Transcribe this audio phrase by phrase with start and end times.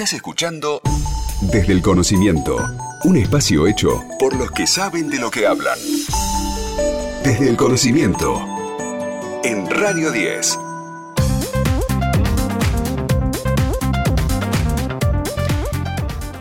[0.00, 0.80] Estás escuchando
[1.42, 2.56] Desde el Conocimiento,
[3.04, 5.78] un espacio hecho por los que saben de lo que hablan.
[7.22, 8.42] Desde el Conocimiento,
[9.44, 10.69] en Radio 10.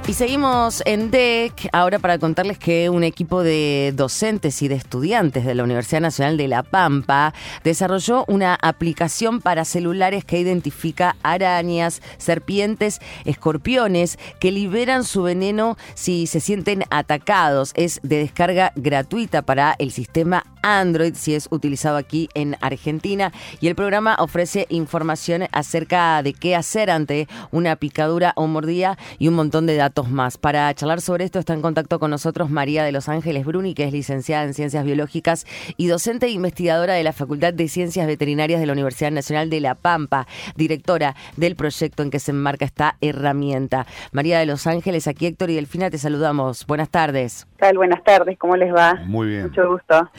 [0.09, 5.45] Y seguimos en DEC ahora para contarles que un equipo de docentes y de estudiantes
[5.45, 7.31] de la Universidad Nacional de La Pampa
[7.63, 16.25] desarrolló una aplicación para celulares que identifica arañas, serpientes, escorpiones que liberan su veneno si
[16.25, 17.71] se sienten atacados.
[17.75, 23.31] Es de descarga gratuita para el sistema Android si es utilizado aquí en Argentina
[23.61, 29.27] y el programa ofrece información acerca de qué hacer ante una picadura o mordida y
[29.27, 30.37] un montón de datos más.
[30.37, 33.83] Para charlar sobre esto está en contacto con nosotros María de los Ángeles Bruni, que
[33.83, 35.45] es licenciada en Ciencias Biológicas
[35.75, 39.59] y docente e investigadora de la Facultad de Ciencias Veterinarias de la Universidad Nacional de
[39.59, 43.85] La Pampa, directora del proyecto en que se enmarca esta herramienta.
[44.11, 46.65] María de los Ángeles, aquí Héctor y Delfina, te saludamos.
[46.65, 47.47] Buenas tardes.
[47.57, 47.77] tal?
[47.77, 48.95] Buenas tardes, ¿cómo les va?
[49.05, 49.43] Muy bien.
[49.43, 50.09] Mucho gusto.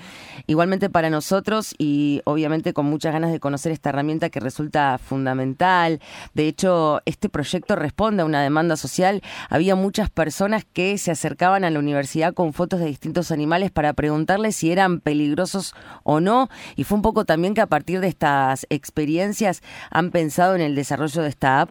[0.47, 6.01] Igualmente para nosotros y obviamente con muchas ganas de conocer esta herramienta que resulta fundamental.
[6.35, 9.23] De hecho, este proyecto responde a una demanda social.
[9.49, 13.93] Había muchas personas que se acercaban a la universidad con fotos de distintos animales para
[13.93, 16.49] preguntarles si eran peligrosos o no.
[16.77, 20.75] Y fue un poco también que a partir de estas experiencias han pensado en el
[20.75, 21.71] desarrollo de esta app.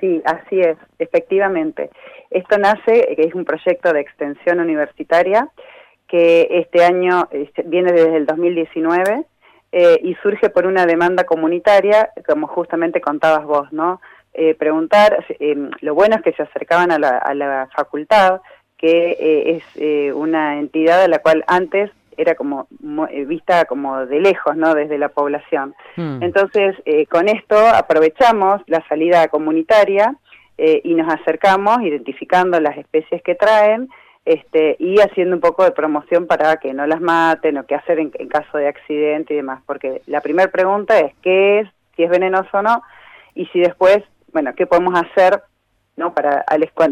[0.00, 1.90] Sí, así es, efectivamente.
[2.30, 5.48] Esto nace, es un proyecto de extensión universitaria
[6.08, 9.24] que este año este, viene desde el 2019
[9.72, 14.00] eh, y surge por una demanda comunitaria, como justamente contabas vos, ¿no?
[14.38, 18.40] Eh, preguntar, eh, lo bueno es que se acercaban a la, a la facultad,
[18.76, 22.66] que es una entidad a la cual antes era como
[23.26, 24.74] vista como de lejos, ¿no?
[24.74, 25.74] Desde la población.
[25.96, 26.22] Hmm.
[26.22, 26.76] Entonces,
[27.08, 30.14] con esto aprovechamos la salida comunitaria
[30.58, 33.88] y nos acercamos identificando las especies que traen
[34.26, 38.00] este, y haciendo un poco de promoción para que no las maten o qué hacer
[38.00, 42.10] en, caso de accidente y demás, porque la primera pregunta es qué es, si es
[42.10, 42.82] venenoso o no,
[43.36, 44.02] y si después,
[44.36, 45.40] bueno, qué podemos hacer,
[45.96, 46.12] ¿no?
[46.12, 46.44] Para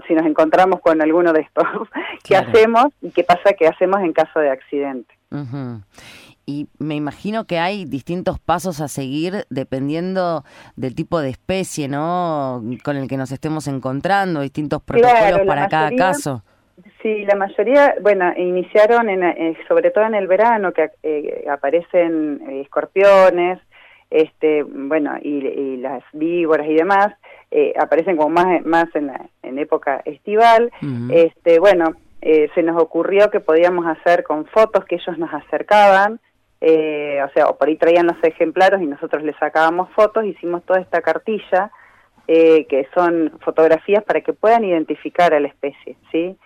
[0.08, 1.66] si nos encontramos con alguno de estos,
[2.24, 5.14] qué hacemos y qué pasa qué hacemos en caso de accidente.
[6.46, 10.42] Y me imagino que hay distintos pasos a seguir dependiendo
[10.74, 12.62] del tipo de especie, ¿no?
[12.82, 16.42] Con el que nos estemos encontrando, distintos protocolos para cada caso.
[17.02, 22.40] Sí, la mayoría, bueno, iniciaron en, eh, sobre todo en el verano que eh, aparecen
[22.48, 23.58] eh, escorpiones,
[24.14, 27.08] este, bueno, y, las víboras y demás,
[27.78, 30.72] aparecen como más, más en, la, en época estival.
[31.10, 36.20] Este, bueno, se nos ocurrió que podíamos hacer con fotos que ellos nos acercaban,
[36.60, 40.80] o sea, o por ahí traían los ejemplares y nosotros les sacábamos fotos, hicimos toda
[40.80, 41.70] esta cartilla,
[42.26, 46.36] que son fotografías para que puedan identificar a la especie, ¿sí?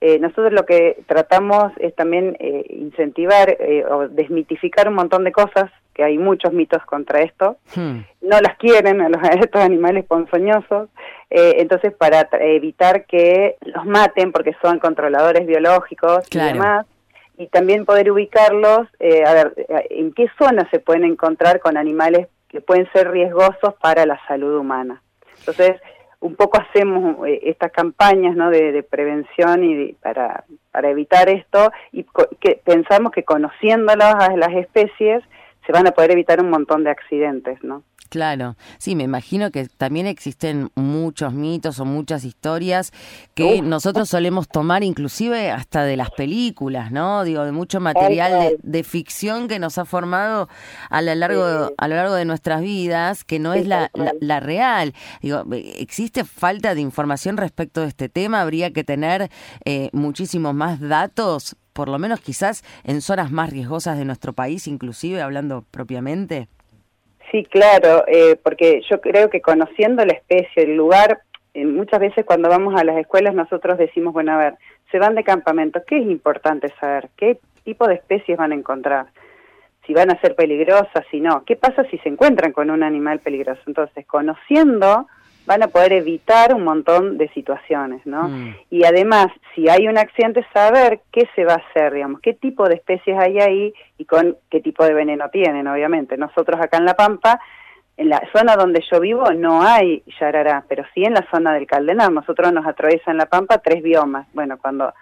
[0.00, 5.32] Eh, nosotros lo que tratamos es también eh, incentivar eh, o desmitificar un montón de
[5.32, 7.56] cosas, que hay muchos mitos contra esto.
[7.74, 8.00] Hmm.
[8.20, 10.88] No las quieren a, los, estos animales ponzoñosos,
[11.28, 16.86] entonces para evitar que los maten porque son controladores biológicos y demás,
[17.36, 18.86] y también poder ubicarlos,
[19.26, 24.06] a ver, en qué zona se pueden encontrar con animales que pueden ser riesgosos para
[24.06, 25.02] la salud humana.
[25.40, 25.80] Entonces,
[26.20, 28.50] un poco hacemos eh, estas campañas ¿no?
[28.50, 32.04] de, prevención y para, para evitar esto y
[32.40, 35.22] que pensamos que conociéndolas a las especies
[35.66, 37.82] se van a poder evitar un montón de accidentes, ¿no?
[38.08, 42.92] Claro, sí, me imagino que también existen muchos mitos o muchas historias
[43.34, 47.24] que nosotros solemos tomar inclusive hasta de las películas, ¿no?
[47.24, 50.48] Digo, de mucho material de, ficción que nos ha formado
[50.88, 53.90] a lo largo, a lo largo de nuestras vidas, que no es la,
[54.20, 54.94] la, real.
[55.20, 58.40] Digo, ¿existe falta de información respecto de este tema?
[58.40, 59.30] ¿Habría que tener
[59.64, 61.56] eh, muchísimos más datos?
[61.76, 66.48] Por lo menos quizás en zonas más riesgosas de nuestro país, inclusive hablando propiamente?
[67.30, 71.20] Sí, claro, eh, porque yo creo que conociendo la especie, el lugar,
[71.52, 74.54] eh, muchas veces cuando vamos a las escuelas nosotros decimos, bueno, a ver,
[74.90, 77.10] se van de campamento, ¿qué es importante saber?
[77.14, 79.06] ¿Qué tipo de especies van a encontrar?
[79.86, 81.44] Si van a ser peligrosas, si no.
[81.44, 83.60] ¿Qué pasa si se encuentran con un animal peligroso?
[83.66, 85.06] Entonces, conociendo
[85.46, 88.28] van a poder evitar un montón de situaciones, ¿no?
[88.28, 88.56] Mm.
[88.70, 92.68] Y además, si hay un accidente, saber qué se va a hacer, digamos, qué tipo
[92.68, 96.16] de especies hay ahí y con qué tipo de veneno tienen, obviamente.
[96.16, 97.40] Nosotros acá en La Pampa,
[97.96, 101.66] en la zona donde yo vivo, no hay yarará, pero sí en la zona del
[101.66, 102.10] Caldenar.
[102.10, 104.26] Nosotros nos atraviesa en La Pampa tres biomas.
[104.34, 104.92] Bueno, cuando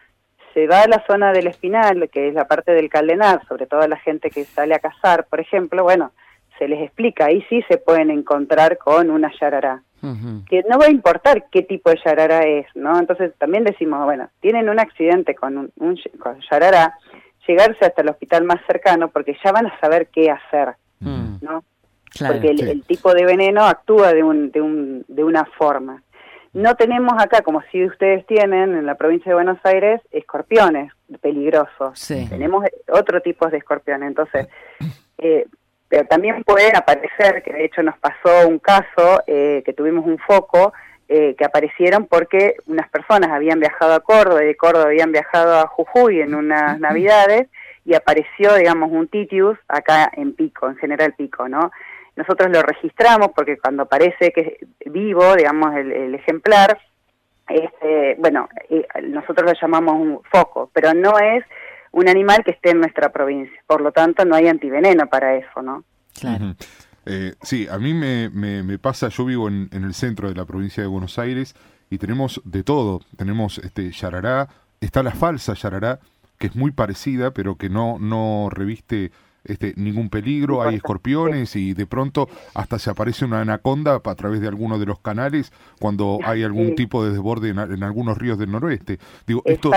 [0.52, 3.86] se va a la zona del Espinal, que es la parte del Caldenar, sobre todo
[3.88, 6.12] la gente que sale a cazar, por ejemplo, bueno,
[6.58, 9.82] se les explica, ahí sí se pueden encontrar con una yarará.
[10.48, 12.98] Que no va a importar qué tipo de yarará es, ¿no?
[12.98, 16.94] Entonces también decimos, bueno, tienen un accidente con un, un con yarará,
[17.46, 21.36] llegarse hasta el hospital más cercano porque ya van a saber qué hacer, mm.
[21.42, 21.64] ¿no?
[22.18, 26.02] porque el, tipo de veneno actúa de, un, de, un, de una forma.
[26.52, 32.06] No tenemos acá, como si ustedes tienen en la provincia de Buenos Aires, escorpiones peligrosos.
[32.06, 34.08] Tenemos otro tipo de escorpiones.
[34.08, 34.46] Entonces,
[35.18, 35.46] eh,
[35.94, 40.18] pero también pueden aparecer, que de hecho nos pasó un caso, eh, que tuvimos un
[40.18, 40.72] foco,
[41.08, 45.60] eh, que aparecieron porque unas personas habían viajado a Córdoba y de Córdoba habían viajado
[45.60, 47.46] a Jujuy en unas navidades
[47.84, 51.70] y apareció, digamos, un titius acá en Pico, en General Pico, ¿no?
[52.16, 56.76] Nosotros lo registramos porque cuando parece que es vivo, digamos, el, ejemplar,
[57.48, 61.44] este, bueno, eh, nosotros lo llamamos un foco, pero no es
[61.94, 63.56] un animal que esté en nuestra provincia.
[63.66, 65.84] Por lo tanto, no hay antiveneno para eso, ¿no?
[66.18, 66.54] Claro.
[67.06, 70.44] Eh, sí, a mí me, me, pasa, yo vivo en, en, el centro de la
[70.44, 71.54] provincia de Buenos Aires
[71.90, 73.00] y tenemos de todo.
[73.16, 74.48] Tenemos este yarará,
[74.80, 76.00] está la falsa yarará,
[76.38, 79.12] que es muy parecida, pero que no, no reviste
[79.44, 84.40] este, ningún peligro, hay escorpiones y de pronto hasta se aparece una anaconda a través
[84.40, 88.50] de alguno de los canales cuando hay algún tipo de desborde en, algunos ríos del
[88.50, 88.98] noroeste.
[89.26, 89.70] Digo, esto,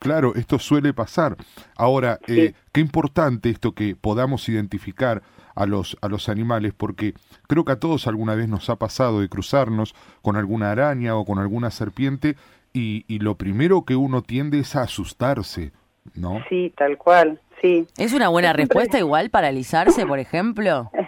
[0.00, 1.36] Claro, esto suele pasar.
[1.76, 5.22] Ahora, eh, qué importante esto que podamos identificar
[5.54, 7.14] a los, a los animales, porque
[7.46, 11.24] creo que a todos alguna vez nos ha pasado de cruzarnos con alguna araña o
[11.24, 12.36] con alguna serpiente
[12.72, 15.72] y, y lo primero que uno tiende es a asustarse,
[16.14, 16.42] ¿no?
[16.48, 17.40] Sí, tal cual.
[17.96, 20.90] ¿Es una buena respuesta igual paralizarse, por ejemplo?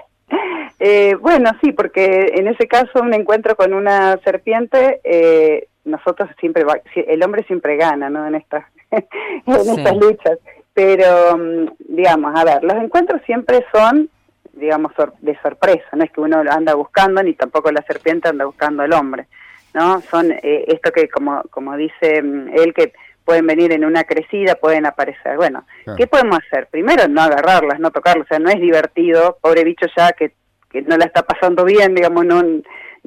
[0.78, 6.64] Eh, bueno, sí, porque en ese caso un encuentro con una serpiente, eh, nosotros siempre,
[6.94, 8.26] el hombre siempre gana, ¿no?
[8.26, 10.38] En estas, en estas luchas.
[10.74, 14.10] Pero, mm, digamos, a ver, los encuentros siempre son,
[14.52, 18.82] digamos, de sorpresa, no es que uno anda buscando, ni tampoco la serpiente anda buscando
[18.82, 19.28] al hombre,
[19.72, 20.02] ¿no?
[20.02, 22.92] Son eh, esto que, como, como dice mm, él, que
[23.26, 25.36] pueden venir en una crecida, pueden aparecer.
[25.36, 26.68] Bueno, ¿qué podemos hacer?
[26.68, 30.32] Primero, no agarrarlas, no tocarlas, o sea, no es divertido, pobre bicho ya que,
[30.70, 32.62] que no la está pasando bien, digamos, no, no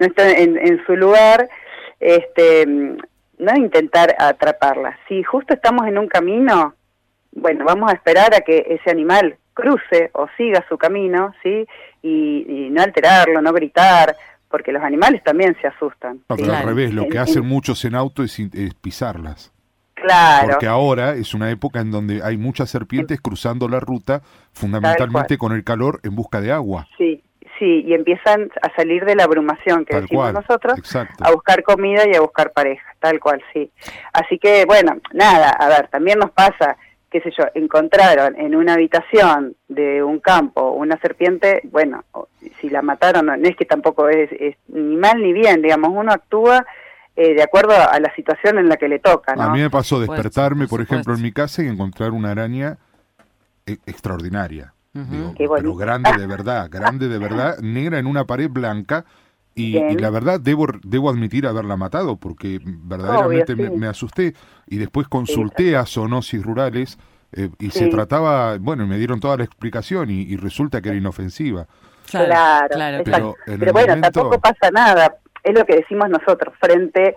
[0.05, 1.49] está en, en su lugar,
[2.01, 4.99] este, no intentar atraparla.
[5.07, 6.75] Si justo estamos en un camino,
[7.31, 11.65] bueno, vamos a esperar a que ese animal cruce o siga su camino, ¿sí?
[12.01, 14.15] Y, no alterarlo, no gritar,
[14.49, 16.21] porque los animales también se asustan.
[16.27, 19.53] al revés, lo que hacen muchos en auto es, es pisarlas.
[20.01, 20.49] Claro.
[20.51, 24.21] Porque ahora es una época en donde hay muchas serpientes cruzando la ruta,
[24.53, 26.87] fundamentalmente con el calor en busca de agua.
[26.97, 27.23] Sí,
[27.57, 30.79] sí, y empiezan a salir de la abrumación que decimos nosotros,
[31.19, 33.69] a buscar comida y a buscar pareja, tal cual, sí.
[34.13, 36.77] Así que, bueno, nada, a ver, también nos pasa,
[37.11, 42.05] qué sé yo, encontraron en una habitación de un campo una serpiente, bueno,
[42.61, 44.29] si la mataron, no, es que tampoco es
[44.67, 46.65] ni mal ni bien, digamos, uno actúa
[47.19, 49.33] eh, de acuerdo a la situación en la que le toca.
[49.33, 52.77] A mí me pasó despertarme, por, ejemplo, en mi casa y encontrar una araña
[53.65, 54.73] e, extraordinaria.
[55.37, 59.03] pero grande de verdad, grande de verdad, negra en una pared blanca.
[59.53, 64.33] Y, la verdad debo debo admitir haberla matado porque verdaderamente me, asusté
[64.67, 66.97] y después consulté a zoonosis rurales
[67.33, 71.67] eh, y se trataba, bueno, me dieron toda la explicación y, resulta que era inofensiva.
[72.09, 72.69] Claro,
[73.03, 73.35] claro.
[73.45, 77.15] Pero, bueno, tampoco pasa nada es lo que decimos nosotros, frente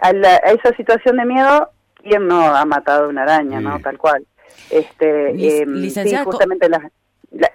[0.00, 1.70] a, esa situación de miedo,
[2.02, 3.78] ¿quién no ha matado una araña, no?
[3.80, 4.26] Tal cual.
[4.70, 6.82] Este, eh, sí, justamente las,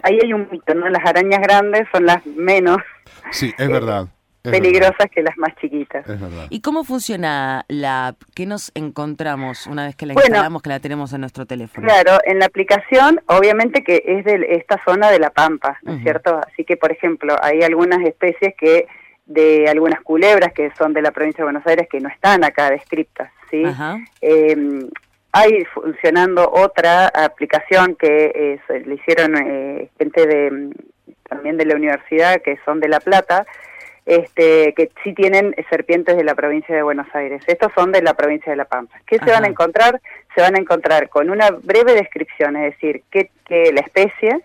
[0.02, 0.88] ahí hay un mito, ¿no?
[0.88, 2.78] Las arañas grandes son las menos.
[3.30, 4.06] Sí, es verdad.
[4.42, 6.08] peligrosas que las más chiquitas.
[6.08, 6.46] Es verdad.
[6.50, 8.22] ¿Y cómo funciona la app?
[8.34, 11.86] ¿Qué nos encontramos una vez que la instalamos, que la tenemos en nuestro teléfono?
[11.86, 16.02] Claro, en la aplicación, obviamente que es de esta zona de la Pampa, ¿no es
[16.02, 16.40] cierto?
[16.50, 18.86] Así que, por ejemplo, hay algunas especies que
[19.30, 22.68] de algunas culebras que son de la provincia de Buenos Aires que no están acá
[22.68, 23.62] descritas, ¿sí?
[24.20, 24.56] Eh,
[25.32, 30.70] hay funcionando otra aplicación que le hicieron eh, gente de
[31.28, 33.46] también de la universidad que son de La Plata,
[34.04, 37.40] este, que sí tienen serpientes de la provincia de Buenos Aires.
[37.46, 38.96] Estos son de la provincia de La Pampa.
[39.06, 40.00] ¿Qué se van a encontrar?
[40.34, 44.40] Se van a encontrar con una breve descripción, es decir, que, que la especie,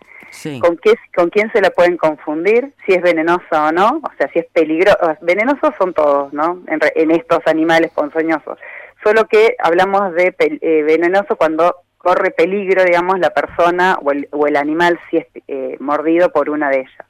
[0.60, 4.28] con, qué, con quién se la pueden confundir, si es venenosa o no, o sea,
[4.30, 4.98] si es peligroso.
[5.22, 6.62] Venenosos son todos, ¿no?
[6.68, 8.60] En, estos animales ponzoñosos.
[9.04, 14.48] Solo que hablamos de eh, venenoso cuando corre peligro, digamos, la persona o el, o
[14.48, 17.06] el animal si es eh, mordido por una de ellas.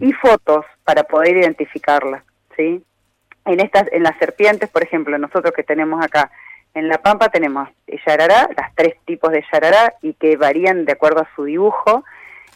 [0.00, 2.22] Y fotos para poder identificarla,
[2.56, 2.80] ¿sí?
[3.44, 6.30] En, estas, en las serpientes, por ejemplo, nosotros que tenemos acá,
[6.78, 7.68] en La Pampa tenemos
[8.06, 12.04] yarará, las tres tipos de yarará, y que varían de acuerdo a su dibujo,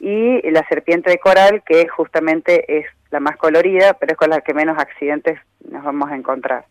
[0.00, 4.40] y la serpiente de coral, que justamente es la más colorida, pero es con la
[4.40, 5.38] que menos accidentes
[5.70, 6.64] nos vamos a encontrar.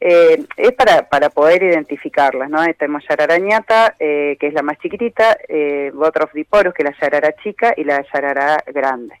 [0.00, 2.64] Eh, es para, para poder identificarlas, ¿no?
[2.74, 5.92] Tenemos yararañata, eh, que es la más chiquitita, eh,
[6.34, 9.14] Diporus, que es la yarara chica, y la yarara grande.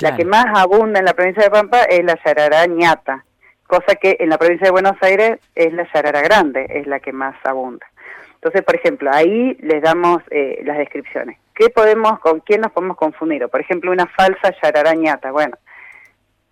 [0.00, 3.24] La que más abunda en la provincia de Pampa es la yarara ñata,
[3.66, 7.12] cosa que en la provincia de Buenos Aires es la yarara grande, es la que
[7.12, 7.86] más abunda.
[8.34, 11.38] Entonces, por ejemplo, ahí les damos eh, las descripciones.
[11.54, 13.48] ¿Qué podemos, con quién nos podemos confundir?
[13.48, 15.30] por ejemplo, una falsa yarara ñata.
[15.30, 15.56] Bueno,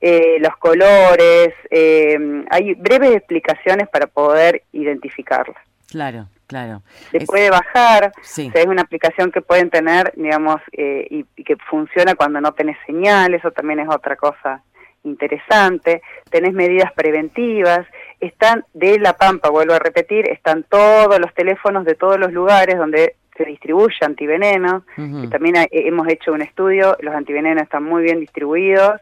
[0.00, 5.54] eh, los colores, eh, hay breves explicaciones para poder identificarla.
[5.88, 6.82] Claro, claro.
[7.12, 12.40] Se puede bajar, es una aplicación que pueden tener, digamos, eh, y, que funciona cuando
[12.40, 14.62] no tenés señal, eso también es otra cosa
[15.04, 16.02] interesante.
[16.30, 17.86] Tenés medidas preventivas,
[18.20, 22.76] están de La Pampa, vuelvo a repetir, están todos los teléfonos de todos los lugares
[22.76, 24.84] donde se distribuye antiveneno.
[25.30, 29.00] También hemos hecho un estudio, los antivenenos están muy bien distribuidos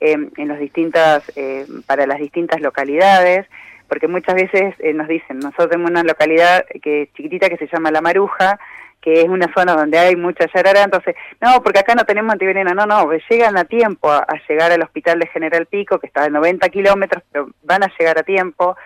[0.00, 3.46] en los distintas, eh, para las distintas localidades,
[3.88, 7.90] porque muchas veces eh, nos dicen, nosotros tenemos una localidad que chiquitita que se llama
[7.90, 8.58] La Maruja,
[9.02, 12.72] que es una zona donde hay mucha yarara, entonces, no, porque acá no tenemos antiveneno,
[12.72, 16.30] no, no, llegan a tiempo a, llegar al hospital de General Pico, que está a
[16.30, 18.76] 90 kilómetros, pero van a llegar a tiempo,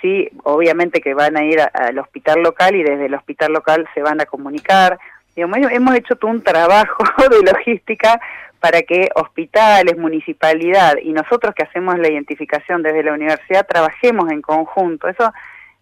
[0.00, 4.02] sí, obviamente que van a ir al hospital local y desde el hospital local se
[4.02, 4.98] van a comunicar,
[5.36, 8.18] hemos hecho todo un trabajo de logística
[8.60, 14.42] para que hospitales, municipalidad y nosotros que hacemos la identificación desde la universidad trabajemos en
[14.42, 15.08] conjunto.
[15.08, 15.32] Eso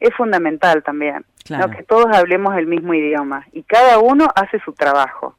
[0.01, 5.37] es fundamental también, que todos hablemos el mismo idioma y cada uno hace su trabajo.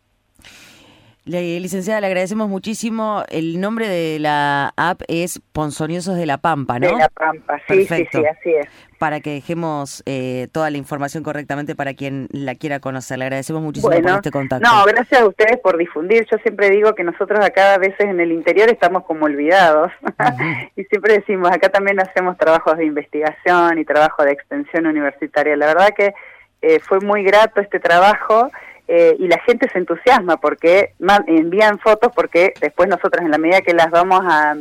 [1.28, 3.24] Licenciada, le agradecemos muchísimo.
[3.30, 6.88] El nombre de la app es Ponzoñosos de la Pampa, ¿no?
[6.88, 8.68] De la Pampa, sí, sí, sí, así es
[8.98, 13.20] para que dejemos eh, toda la información correctamente para quien la quiera conocer.
[13.20, 14.68] Le agradecemos muchísimo por este contacto.
[14.68, 16.26] No, gracias a ustedes por difundir.
[16.30, 19.92] Yo siempre digo que nosotros acá a veces en el interior estamos como olvidados
[20.76, 25.56] y siempre decimos, acá también hacemos trabajos de investigación y trabajo de extensión universitaria.
[25.56, 26.14] La verdad que
[26.62, 28.50] eh, fue muy grato este trabajo.
[28.88, 30.94] Eh, y la gente se entusiasma porque
[31.28, 34.56] envían fotos porque después nosotros en la medida que las vamos a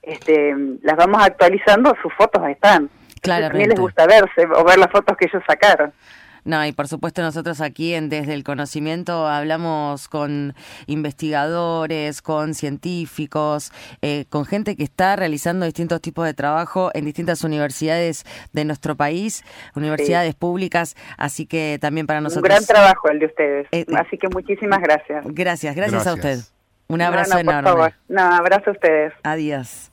[0.00, 2.88] este, las vamos actualizando sus fotos están
[3.20, 3.64] Claramente.
[3.64, 5.92] A les gusta verse o ver las fotos que ellos sacaron.
[6.48, 10.54] No, y por supuesto nosotros aquí en Desde el Conocimiento hablamos con
[10.86, 17.44] investigadores, con científicos, eh, con gente que está realizando distintos tipos de trabajo en distintas
[17.44, 18.24] universidades
[18.54, 22.44] de nuestro país, universidades públicas, así que también para nosotros...
[22.44, 25.26] Un gran trabajo el de ustedes, eh, así que muchísimas gracias.
[25.26, 26.38] Gracias, gracias, a usted.
[26.88, 27.70] Un abrazo enorme.
[27.70, 29.12] Por No, abrazo a ustedes.
[29.22, 29.90] Adiós.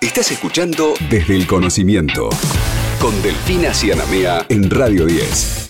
[0.00, 2.30] Estás escuchando Desde el Conocimiento
[3.00, 5.67] con Delfina Cianamea en Radio 10.